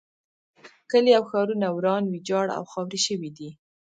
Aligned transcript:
کلي 0.91 1.11
او 1.17 1.23
ښارونه 1.31 1.67
وران 1.71 2.03
ویجاړ 2.07 2.45
او 2.57 2.63
خاورې 2.71 2.99
شوي 3.07 3.29
دي. 3.37 3.49